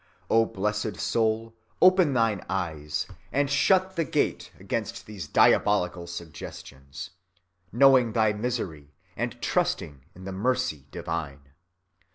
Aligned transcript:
O 0.31 0.47
blessed 0.47 0.95
Soul, 0.99 1.53
open 1.79 2.13
thine 2.13 2.41
eyes; 2.49 3.05
and 3.31 3.51
shut 3.51 3.95
the 3.95 4.03
gate 4.03 4.51
against 4.59 5.05
these 5.05 5.27
diabolical 5.27 6.07
suggestions, 6.07 7.11
knowing 7.71 8.13
thy 8.13 8.33
misery, 8.33 8.95
and 9.15 9.39
trusting 9.43 10.03
in 10.15 10.23
the 10.23 10.31
mercy 10.31 10.87
divine. 10.89 11.49